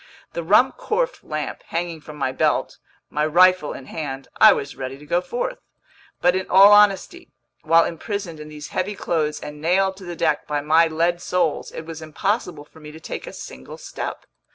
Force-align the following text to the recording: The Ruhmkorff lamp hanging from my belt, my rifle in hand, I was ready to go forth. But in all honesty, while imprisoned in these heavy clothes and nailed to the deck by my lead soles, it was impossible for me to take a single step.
The 0.33 0.43
Ruhmkorff 0.43 1.19
lamp 1.21 1.61
hanging 1.67 2.01
from 2.01 2.15
my 2.15 2.31
belt, 2.31 2.79
my 3.11 3.23
rifle 3.23 3.71
in 3.73 3.85
hand, 3.85 4.29
I 4.37 4.51
was 4.51 4.75
ready 4.75 4.97
to 4.97 5.05
go 5.05 5.21
forth. 5.21 5.59
But 6.21 6.35
in 6.35 6.49
all 6.49 6.71
honesty, 6.71 7.29
while 7.61 7.85
imprisoned 7.85 8.39
in 8.39 8.49
these 8.49 8.69
heavy 8.69 8.95
clothes 8.95 9.39
and 9.39 9.61
nailed 9.61 9.97
to 9.97 10.05
the 10.05 10.15
deck 10.15 10.47
by 10.47 10.59
my 10.61 10.87
lead 10.87 11.21
soles, 11.21 11.71
it 11.71 11.83
was 11.85 12.01
impossible 12.01 12.65
for 12.65 12.79
me 12.79 12.91
to 12.91 12.99
take 12.99 13.27
a 13.27 13.31
single 13.31 13.77
step. 13.77 14.25